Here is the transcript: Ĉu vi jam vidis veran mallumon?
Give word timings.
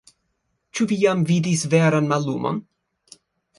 Ĉu 0.79 0.87
vi 0.91 0.97
jam 1.01 1.21
vidis 1.33 1.67
veran 1.75 2.11
mallumon? 2.15 2.61